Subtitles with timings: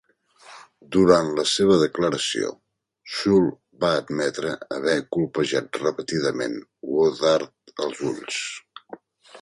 [0.93, 2.49] Durant la seva declaració,
[3.17, 3.45] Shull
[3.85, 6.61] va admetre haver colpejat repetidament
[6.95, 8.41] Woodard als ulls.